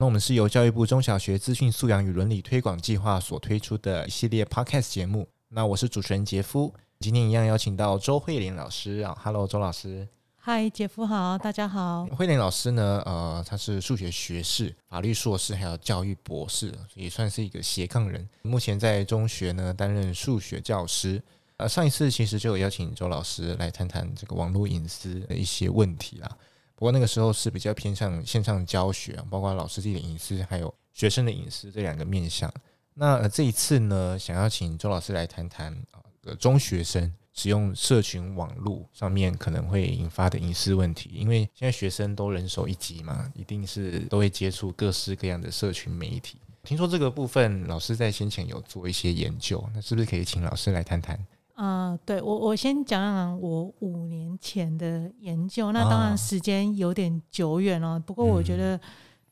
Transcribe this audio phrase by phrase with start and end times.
[0.00, 5.28] 那我们是由教育部中小学资讯素养与伦理推广计划所推出的一系列 Podcast 节目。
[5.48, 10.06] 那我是主持人杰夫，今天一样邀请到周慧玲老师啊，Hello，周老师。
[10.36, 12.06] 嗨，杰夫好，大家好。
[12.16, 18.24] 慧玲老师呢，呃，她是数学学士、法律硕士，还有教育博士，也算是一个斜杠人。
[18.42, 21.20] 目前在中学呢担任数学教师。
[21.56, 26.38] 呃，上一次其实就有邀请周老师来谈谈这个网络隐私的一些问题啦。
[26.78, 32.52] 不过那个时候是比较偏向线上教学，包括老师自己的隐私，还有学生的隐私这两个面向。
[32.94, 37.12] 那、这一次呢，想要请周老师来谈谈啊，呃，中学生。
[37.34, 46.40] 使用社群网络上面可能会引发的隐私问题，因为现在学生都人手一机嘛，一定是都会接触各式各样的社群媒体。
[46.64, 51.16] 听说这个部分老师在先前有做一些研究，那是不是可以请老师来谈谈？
[51.58, 58.80] 啊、呃，对，我我先讲讲我五年前的研究，那当然时间有点久远了，不过我觉得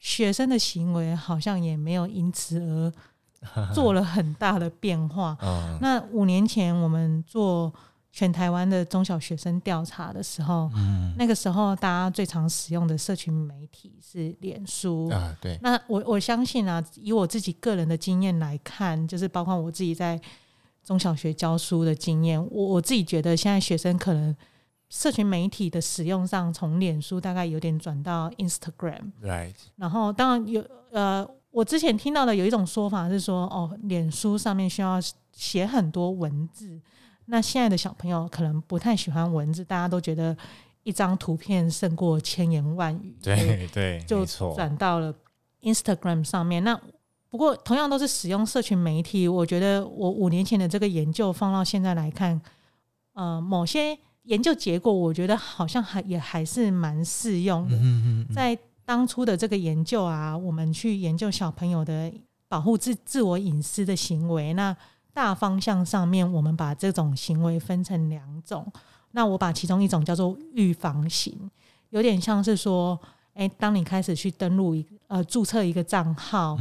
[0.01, 5.37] 学生的行为好像也没有因此而做了很大的变化。
[5.81, 7.73] 那五年前我们做。
[8.13, 15.59] 全台湾的中小学生调查的时候，嗯，那个时候大家最常使用的社群媒体是脸书啊，对。
[15.61, 20.19] 那我我相信啊，以我自己个人的经验来看，就是包括我自己在
[20.87, 24.35] 中小学教书的经验，我我自己觉得现在学生可能
[24.89, 29.53] 社群媒体的使用上，从脸书大概有点转到 Instagram，right。
[29.75, 35.01] 然后当然有呃，我之前听到的有一种说法是说，哦，脸书上面需要
[35.33, 36.81] 写很多文字。
[37.25, 40.37] 那现在的小朋友可能不太喜欢文字，大家都觉得
[40.85, 43.17] 一张图片胜过千言万语。
[43.21, 44.25] 对对，就
[44.55, 45.13] 转到了
[45.63, 46.63] Instagram 上面。
[46.63, 46.81] 那
[47.37, 52.41] 不过同样都是使用社群媒体，我觉得我五年前的这个研究放到现在来看，
[53.13, 57.77] 呃，某些研究结果我觉得好像还也还是蛮适用的。
[58.35, 62.11] 在当初的这个研究啊，我们去研究小朋友的
[62.49, 64.75] 保护自自我隐私的行为，那。
[65.13, 68.71] 大方向上面，我们把这种行为分成两种。
[69.13, 71.51] 那我把其中一种叫做预防型，
[71.89, 73.01] 有点像是说，
[73.37, 76.57] 诶，当你开始去登录一呃注册一个账号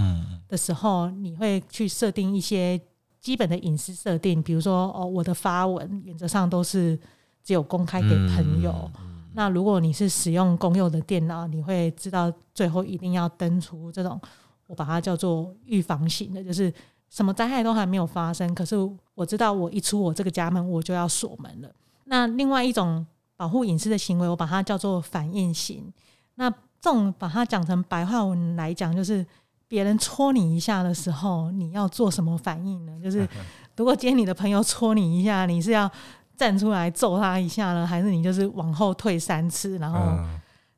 [0.47, 2.79] 的时候，你会去设定一些
[3.19, 6.99] 基本的隐私设定，比如说哦，我的发文原则上都是
[7.43, 8.89] 只有公开给朋友。
[9.33, 14.19] 那如果你是使用公用的电脑，你会知道最后一定要登出这种，
[14.67, 16.73] 我把它叫做预防型的，就是。
[17.07, 18.75] 什么灾害都还没有发生，可是
[19.13, 21.69] 我知道我一出我这个家门，我就要锁门了。
[22.05, 23.05] 那另外一种
[23.37, 25.93] 保护隐私的行为，我把它叫做反应型。
[26.35, 29.25] 那这种把它讲成白话文来讲，就是
[29.67, 32.99] 别人戳你一下的时候，你要做什么反应呢？
[33.03, 33.27] 就是
[33.75, 35.89] 如果今天你的朋友戳你一下，你是要
[36.35, 39.99] 站出来揍他一下呢，还是你就是往后退三次，然后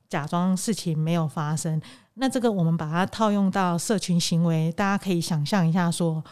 [0.08, 1.82] 假装事情没有发生？
[2.14, 6.24] 那这个我们把它套用到社群行为，大家可以想象一下说，说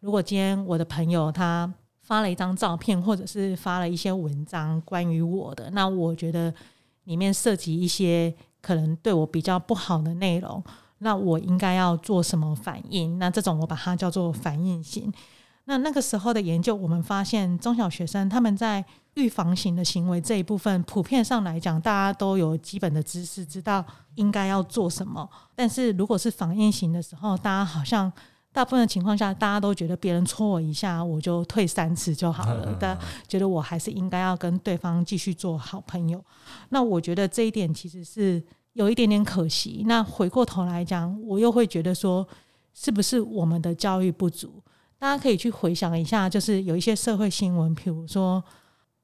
[0.00, 6.52] 如果今天我的朋友他发了一张照片，或者是发了一些文章关于我的，那我觉得
[7.04, 10.62] 里面涉及一些可能对我比较不好的内容，
[10.98, 13.18] 那我应该要做什么反应？
[13.18, 15.12] 那这种我把它叫做反应型。
[15.64, 18.84] 那那个时候的研究，我们发现中小学生他们在
[19.14, 23.84] 预防型的行为这一部分，普遍上来讲，大家都有基本的知识，知道
[24.16, 25.28] 应该要做什么。
[25.54, 28.10] 但是如果是反应型的时候，大家好像
[28.52, 32.76] 大部分的情况下，大家都觉得别人戳我一下，我就退三次就好了。
[32.80, 36.22] 但觉得我还是应该要跟对方继续做好朋友。
[36.70, 38.42] 那我觉得这一点其实是
[38.72, 39.84] 有一点点可惜。
[39.86, 42.26] 那回过头来讲，我又会觉得说，
[42.74, 44.60] 是不是我们的教育不足？
[44.98, 48.42] 大家可以去回想一下，就是有一些社会新闻，比如说，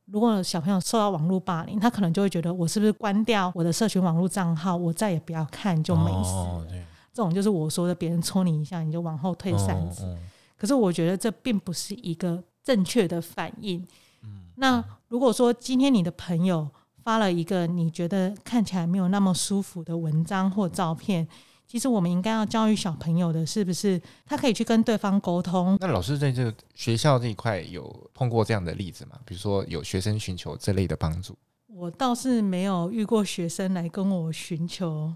[0.06, 6.30] 如果小朋友受到网络霸凌，他可能就会觉得，我是不是关掉我的社群网络账号，我再也不要看就没事。
[6.30, 6.84] 哦，对。
[7.16, 10.04] 这种就是我说的，别人戳你一下，你就往后退三次。
[10.04, 10.18] 哦，
[10.54, 13.82] 可是我觉得这并不是一个正确的反应。
[14.22, 14.42] 嗯。
[14.56, 16.68] 那如果说今天你的朋友
[17.02, 21.26] 发了一个你觉得看起来没有那么舒服的文章或照片，
[21.66, 25.78] 其实我们应该要教育小朋友的，是不是他可以去跟对方沟通？
[25.80, 29.18] 那老师在这个学校这一块有碰过这样的例子吗？
[29.24, 31.34] 比如说有学生寻求这类的帮助？
[31.68, 35.12] 我倒是没有遇过学生来跟我寻求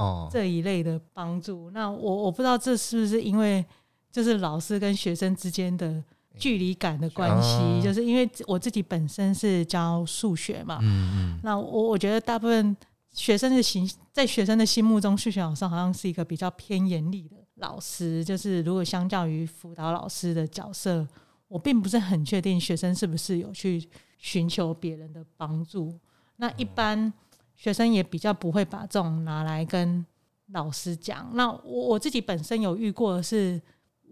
[0.00, 0.28] 哦。
[0.32, 1.66] 这一类的帮助。
[1.66, 3.64] 哦、那我我不知道这是不是因为
[4.10, 6.02] 就是老师跟学生之间的
[6.38, 12.76] 距离感的关系，就是因为我自己本身是教数学嘛，嗯嗯，那我我觉得大部分
[13.12, 21.06] 学生的心，在学生的心目中，数学老师好像是一个比较偏严厉的老师，就是如果相较于辅导老师的角色，
[21.48, 23.86] 我并不是很确定学生是不是有去
[24.16, 25.98] 寻求别人的帮助。
[26.36, 27.12] 那一般
[27.60, 30.04] 学生也比较不会把这种拿来跟
[30.52, 31.28] 老师讲。
[31.34, 33.60] 那我我自己本身有遇过的是。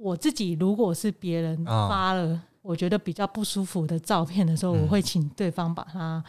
[0.00, 6.22] 我自己如果是别人发了我觉得比较不舒服的照片的时候，我会请对方把它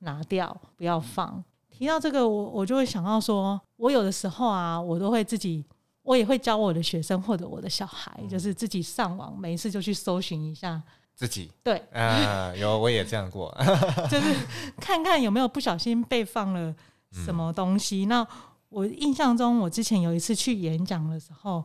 [0.00, 1.40] 拿掉，不要放。
[1.70, 5.64] 提到这个，我我就会想到说，我有的时候啊，我都会自己，
[6.02, 10.82] 我也会教我的学生或者我的小孩，就是自己上网，没事就去搜寻一下
[11.22, 11.48] 自己。
[11.62, 13.56] 对啊，有我也这样过，
[14.10, 14.34] 就是
[14.80, 16.74] 看看有没有不小心被放了
[17.12, 18.06] 什么东西。
[18.06, 18.26] 那
[18.68, 21.64] 我印象中，我之前有一次去演讲的时候。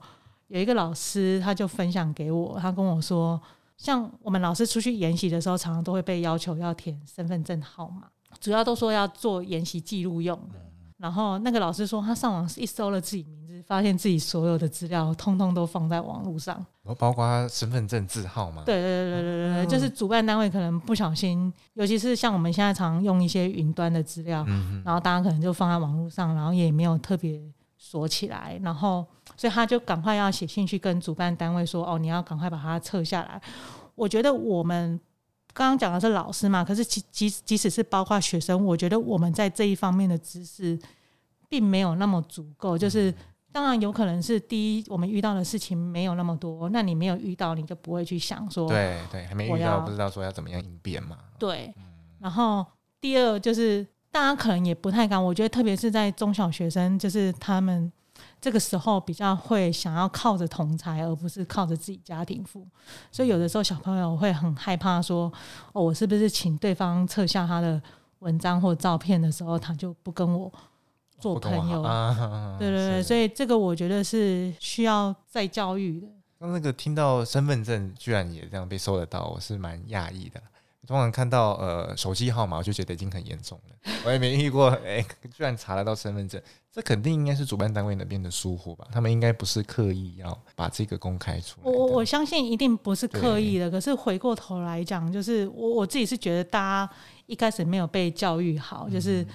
[0.50, 3.38] 有一个老师，他就分享给我，他跟我说，
[3.76, 8.04] 像我们老师出去研习的时候，常常都会被要求要填身份证号码，
[8.40, 10.67] 主要都说要做研习记录用的。
[10.98, 16.66] 然后那个老师说，他上网一搜了自己名字，发现自己所有的资料通通都放在网络上，
[16.98, 18.64] 包括身份证字号嘛？
[18.66, 24.46] 对对对对对对，就是主办单位可能不小心，尤其是像我们现在常用一些云端的资料，
[24.84, 27.40] 然后大家可能就放在网络上，然后也没有特别
[27.78, 29.06] 锁起来，然后。
[29.36, 33.40] 所以他就赶快要写信去跟主办单位说：“哦，你要赶快把它撤下来。”
[33.94, 35.00] 我觉得我们
[35.58, 40.78] 刚刚讲的是老师嘛，可是即即即使是包括学生，我觉得我们在这一方面的知识
[41.50, 42.78] 并没有那么足够。
[42.78, 43.12] 就是
[43.52, 51.18] 当然有可能是第一，我们遇到的事情没有那么多，那你没有遇到，你就不会去想说，对对，还没遇到，不知道说要怎么样应变嘛。
[51.40, 51.74] 对，
[52.20, 52.64] 然后
[53.02, 57.92] 第二就是大家可能也不太敢，我觉得特别是在中小学生，就是他们。
[58.40, 62.66] 这个时候比较会想要靠着同才，而不是靠着自己家庭付，
[63.12, 65.32] 所以有的时候小朋友会很害怕说
[65.74, 67.82] ：“哦，我是不是请对方撤下他的
[68.20, 70.52] 文章或照片的时候，他就不跟我
[71.20, 71.82] 做朋友？”
[72.60, 76.08] 对对对，所以这个我觉得是需要再教育的。
[76.40, 80.40] 那那个听到身份证居然也这样被收得到，我是蛮讶异的。
[80.88, 83.76] 通常看到呃手机号码，我就觉得已经很严重了。
[84.06, 85.06] 我也没遇过， 哎、欸，
[85.36, 86.42] 居然查得到身份证，
[86.72, 88.88] 这肯定应该是主办单位那边的疏忽吧？
[88.92, 91.70] 他们应该不是刻意要把这个公开出来。
[91.70, 93.70] 我我相信一定不是刻意的。
[93.70, 96.94] 可是回过头来讲，就是我我自己是觉得大家
[97.26, 99.26] 一开始没有被教育好，就是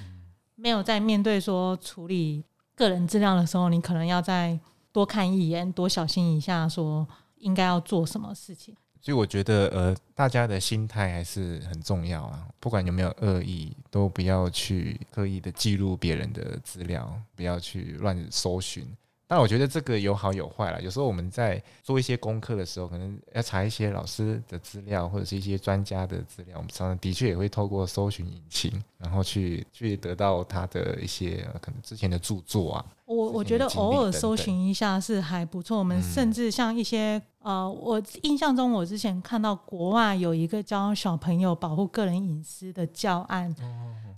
[0.54, 2.42] 没有在面对说处理
[2.74, 4.58] 个人资料的时候，你可能要再
[4.90, 7.06] 多看一眼，多小心一下，说
[7.36, 8.74] 应该要做什么事情。
[9.04, 12.46] 所以我觉得，呃，大家的心态还是很重要啊。
[12.60, 18.86] 不管有没有恶意，都不要去刻意的记录别人的资料，不要去乱搜寻。
[19.26, 20.78] 但我觉得这个有好有坏啦。
[20.78, 26.58] 有时候我们在做一些功课的时候，可能要查一些老师的资料或者是一些专家的资料。
[26.58, 32.86] 我们常常的确也会透过搜寻引擎，然后去去得到他的一些可能之前的著作啊。
[33.06, 35.78] 我我觉得偶尔搜寻一下是还不错。
[35.78, 43.54] 我们甚至像一些呃，我印象中我之前看到国外有一个教小朋友保护个人隐私的教案，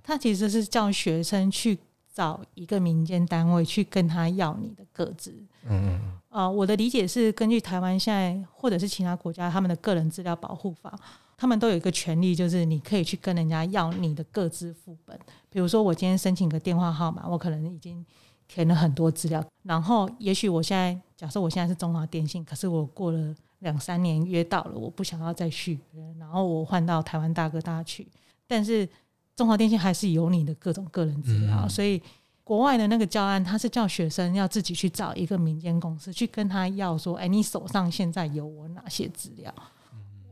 [0.03, 1.79] 他其实是叫学生去。
[2.15, 5.35] 找一个民间单位去跟他要你的个资。
[5.65, 10.97] 嗯，呃，我的理解是，根据台湾现在或者是其他国家他们的个人资料保护法，
[11.37, 15.19] 他们都有一个权利，就是你可以去跟人家要你的个资副本。
[15.51, 18.07] 比如说，我今天申请个电话号码，我可能已经
[18.47, 28.07] 填了很多资料，然后也许我现在假设我现在是中华电信，可是我过了两三年约到了，我不想要再续约，然后我换到台湾大哥大去，
[28.47, 28.89] 但是。
[29.37, 32.01] 中华电信还是有你的各种个人资料，所以
[32.45, 39.53] 国外的那个教案，他是叫学生要自己去找一个民间公司去跟他要说，哎，你手上现在有我哪些资料？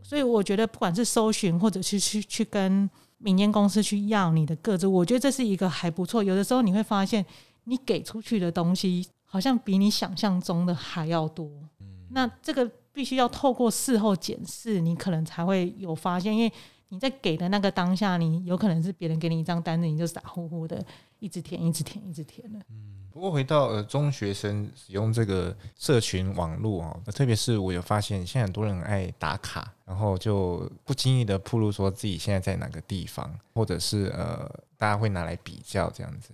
[0.05, 6.23] 所以我觉得，不管是搜寻或者是去去跟民间公司去要你的个资，我觉得这是一个还不错。
[6.23, 7.27] 有的时候你会发现，
[7.65, 11.47] 你给出去的东西好像比你想象中的还要多。
[11.81, 16.53] 嗯那这个必须要透过事后检视，你可能才会有发现，因为。
[16.93, 20.85] 你在给的那个当下，你有可能是别人给你一张单子，你就傻乎乎的
[21.21, 22.59] 一直填，一直填，一直填的。
[22.69, 34.47] 嗯，不过回到呃中学生使用这个社群网络啊，特别是我有发现，现在很多人爱打卡，然后就不经意的暴露说自己现在在哪个地方，或者是呃
[34.77, 36.29] 大家会拿来比较这样子，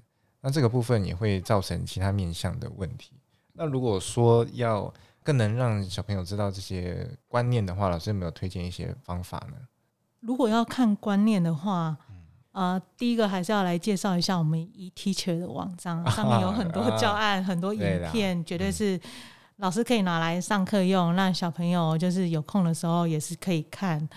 [0.48, 3.12] 那这个部分也会造成其他面向的问题。
[3.52, 4.90] 那如果说要
[5.22, 9.56] 更能让小朋友知道这些观念的话，老师有没有推荐一些方法呢？
[10.20, 11.94] 如果要看观念的话，
[12.52, 18.98] 呃，第一个还是要来介绍一下我们 eTeacher 的网站，上面有很多教案、很多影片，绝对是
[19.56, 24.08] 老师可以拿来上课用，那小朋友就是有空的时候也是可以看。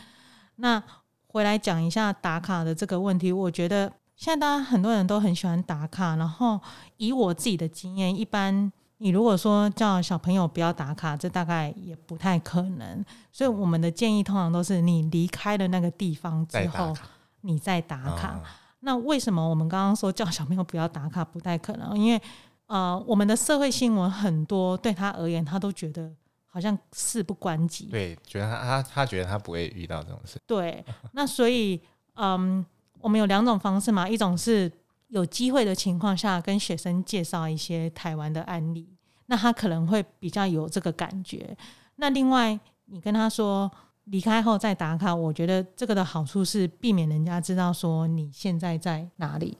[0.56, 0.82] 那
[1.28, 6.62] 回来讲一下打卡的这个问题，我觉得现在大家很多人都很喜欢打卡，然后
[6.98, 13.04] 以我自己的经验，一般你如果说叫小朋友不要打卡，这大概也不太可能。
[13.32, 16.96] 所以我们的建议通常都是你离开了那个地方之后，
[17.42, 18.40] 你再打卡。
[18.82, 21.98] 那为什么我们刚刚说叫小朋友不要打卡不太可能？
[21.98, 22.22] 因为
[22.68, 26.14] 呃，我们的社会新闻很多，对他而言，他都觉得。
[26.54, 30.38] 好像事不关己，对，觉得他他他觉得他不会遇到这种事。
[30.46, 31.82] 对，那所以，
[32.16, 32.66] 嗯，
[33.02, 34.72] 我们有两种方式嘛，一种是
[35.08, 38.88] 有机会的情况下跟学生介绍一些台湾的案例，
[39.26, 41.56] 那他可能会比较有这个感觉。
[41.98, 43.70] 那另外，你跟他说
[44.06, 49.58] 离开后再打卡，我觉得这个的好处是避免人家知道说你现在在哪里。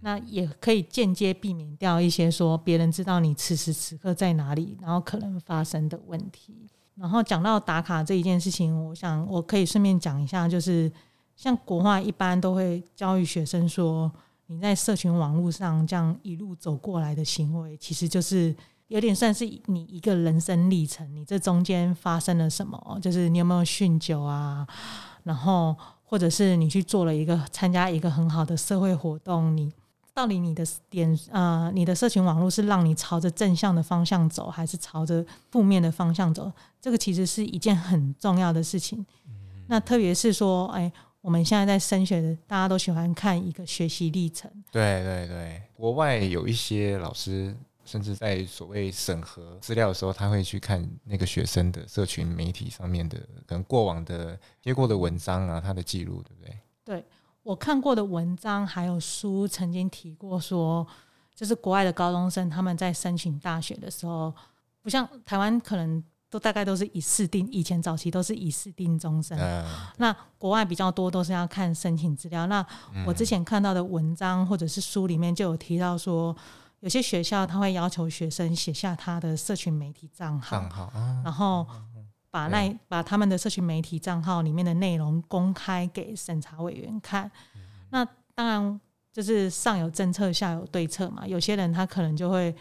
[0.00, 6.68] 那也可以间接避免掉一些说别人知道你此时此刻在哪里，然后可能发生的问题。
[6.94, 10.92] 然后讲到打卡这一件事情，我想我可以顺便讲一下，就是
[11.36, 14.10] 像国画一般都会教育学生说，
[14.46, 18.54] 你在社群网络上这样一路走过来的行为，其实就是
[18.88, 21.08] 有点算是你一个人生历程。
[21.14, 22.98] 你这中间发生了什么？
[23.02, 24.66] 就是你有没有酗酒啊？
[25.22, 29.72] 然后或者是你去做了一个参加一个很好的社会活动，你。
[30.16, 36.52] 到底你的点呃，你的社群网络是让你朝着正向的方向走，还是朝着负面的方向走？
[36.80, 39.04] 这个其实是一件很重要的事情。
[39.66, 40.92] 那特别是说，哎，
[41.24, 44.50] 我们现在在升学的，大家都喜欢看一个学习历程。
[44.70, 56.58] 对对对，国外有一些老师，甚至在所谓审核资料的时候，他会去看那个学生的社群媒体上面的可能过往的接过的文章啊，他的记录，对不对？
[56.84, 57.04] 对。
[57.42, 60.86] 我看过的文章还有书曾经提过说，
[61.34, 64.30] 就是国外的高中生他们在申请大学的时候，
[64.82, 66.04] 不像台湾可能
[66.34, 69.38] 都大概都是以试定，以前早期都是以试定终身。
[69.98, 72.48] 那国外比较多都是要看申请资料。
[72.48, 72.66] 那
[73.06, 76.36] 我之前看到的文章或者是书里面就有提到说，
[76.80, 80.90] 有些学校他会要求学生写下他的社群媒体账号，
[81.22, 81.64] 然后。
[82.34, 87.30] 把那把他们的社群媒体账号里面的内容公开给审查委员看，
[87.90, 88.80] 那当然
[89.12, 91.24] 就是上有政策下有对策嘛。
[91.24, 92.52] 有些人他可能就会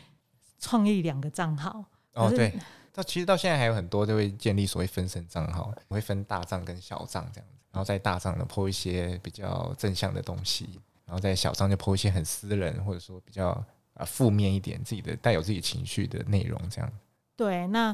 [0.60, 1.84] 创立两个账号。
[2.14, 2.56] 哦，对，
[2.94, 7.58] 到其实到现在还有很多都会建立所谓分身账号，我会分大账跟小账这样子。
[7.72, 13.50] 然后在大账呢 po 一些比较正向的东西，然后在小账就 po 一些很私人或者说比较
[13.96, 16.90] 啊负面一点自己的带有自己情绪的内容这样。
[17.36, 17.94] 对，那。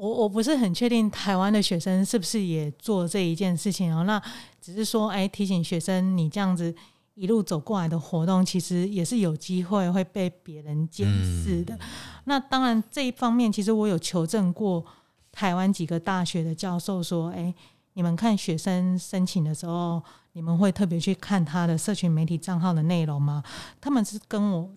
[0.00, 4.04] 我我不是很确定台湾的学生是不是也做这一件事情哦。
[4.04, 4.22] 那
[4.60, 6.72] 只是说，哎，提醒学生，你这样子
[7.18, 11.76] 一路走过来的活动，其实也是有机会会被别人监视的。
[12.24, 14.84] 那当然这一方面，其实我有求证过
[15.32, 17.52] 台湾几个大学的教授说，哎，
[17.94, 20.00] 你们看学生申请的时候，
[20.34, 23.42] 你们会特别去看他的社群媒体账号的内容吗？
[23.80, 24.70] 他们是跟我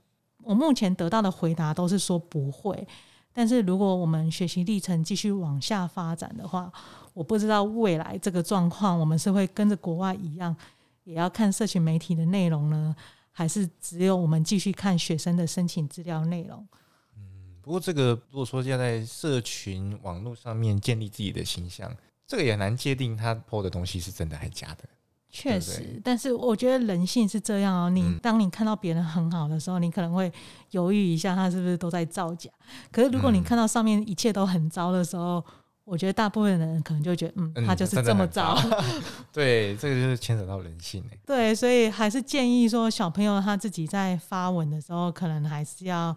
[0.44, 2.88] 我目前得到的回答都是说不会。
[3.34, 6.72] 但是如果我们学习历程继续往下发展的话，
[7.14, 10.54] 我不知道未来这个状况，我们是会跟着国外一样，
[11.12, 12.96] 也要看社群媒体的内容呢，
[13.32, 16.66] 还是只有我们继续看学生的申请资料内容？
[17.18, 17.22] 嗯，
[17.62, 21.94] 不过这个如果说要在社群网络上面建立自己的形象，
[22.26, 24.86] 这个也难界定他 po 的东西是真的还是假的。
[25.34, 27.90] 确实，但是我觉得人性是这样哦。
[27.90, 30.32] 你当你看到别人很好的时候，你可能会
[30.72, 32.50] 犹豫一下，他是不是都在造假？
[32.90, 35.44] 可是如果你看到上面一切都很糟的时候，
[35.84, 38.58] 我觉得大部分人可能就觉得，嗯，他就是这么糟。
[39.34, 41.04] 对，这个就是牵扯到人性。
[41.26, 46.16] 对，所以还是建议说，小朋友他自己在发文的时候，可能还是要。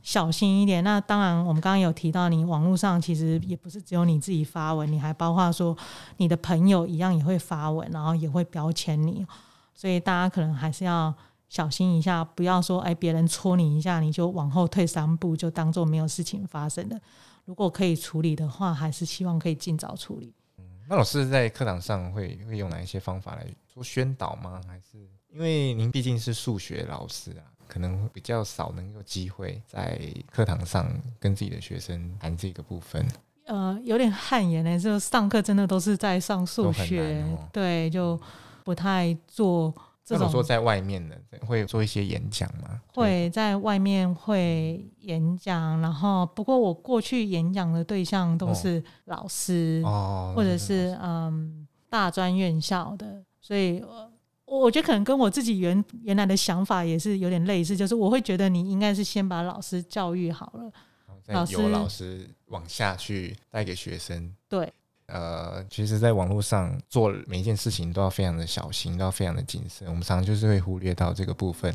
[0.00, 0.82] 小心一点。
[0.82, 5.76] 那当然，我们刚刚有提到，你网络上其实也不是只有你自己发文，你还包括说
[6.16, 9.26] 你的朋友一样也会发文，然后也会标签你。
[9.74, 11.12] 所以大家可能还是要
[11.50, 16.98] 小心一下，不要说哎，别人戳你一下，你就往后退三步，就当做没有事情发生的。
[17.48, 20.34] 如果可以处理的话，还是希望可以尽早处理。
[20.58, 24.60] 嗯，那老师在课堂上会会用哪一些方法来做宣导吗？
[24.68, 24.98] 还是
[25.30, 27.48] 因为您毕竟是数学老师啊？
[27.66, 29.98] 可能比较少能有机会在
[30.30, 33.02] 课堂上跟自己的学生谈这个部分。
[33.46, 38.20] 呃，有点汗颜呢，就上课真的都是在上数学，哦、对，就
[38.62, 39.74] 不太做
[40.08, 40.30] 这种。
[40.30, 42.80] 说在外面的会做一些演讲吗？
[42.94, 53.84] 会在外面会演讲，然后不过我过去演讲的对象都是老师，哦，或者是嗯大专院校的，所以。
[54.50, 60.72] 我我觉得可能跟我自己原原来的想法也是有点类似，就是我会觉得你应该是先把老师教育好了，
[61.22, 64.34] 再由老师往下去带给学生。
[64.48, 64.72] 对，
[65.08, 69.88] 呃，其实，在网络上做每一件事情都要非常的小心，都要非常的谨慎。
[69.88, 71.74] 我们常常就是会忽略到这个部分。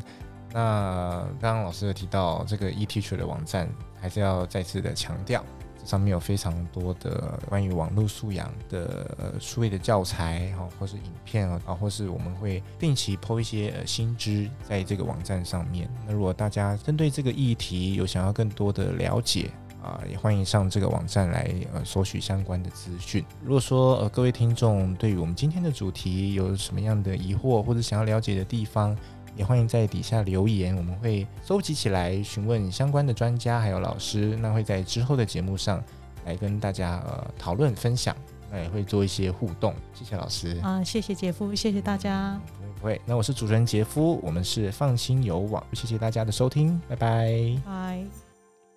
[0.52, 3.68] 那刚刚老师有提到这个 eTeacher 的网站，
[4.00, 5.44] 还是要再次的强调。
[5.84, 15.86] 上面有非常多的关于网络素养的数位的教材哈，或是影片啊，或是我们会定期 po 一些呃新知在这个网站上面。
[16.06, 19.50] 那如果大家针对这个议题有想要更多的了解
[19.84, 23.22] 啊，也欢迎上这个网站来呃索取相关的资讯。
[23.42, 28.96] 如果说呃各位听众对于我们今天的主题有什么样的疑惑或者想要了解的地方，
[29.36, 35.82] 也欢迎在底下留言，我们会搜集起来询问相关的专家还有老师，那会在之后的节目上
[36.24, 38.16] 来跟大家呃讨论分享，
[38.50, 39.74] 那也会做一些互动。
[39.92, 42.40] 谢谢老师啊，谢谢杰夫，谢谢大家。
[42.56, 47.60] 不会不会，那我是主持人杰夫，我们是放心有网，谢谢大家的收听，拜拜。
[47.66, 48.23] 拜。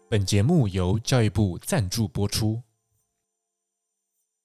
[0.10, 2.67] 本节目由教育部赞助播出。